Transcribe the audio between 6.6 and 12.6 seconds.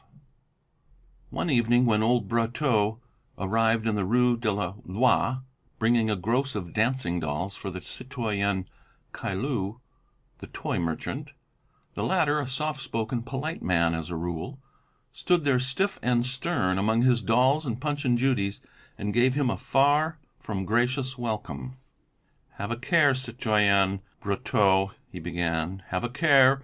dancing dolls for the citoyen Caillou, the toy merchant, the latter, a